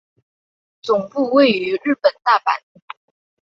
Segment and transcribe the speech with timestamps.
[0.81, 2.59] 总部位于日本大阪。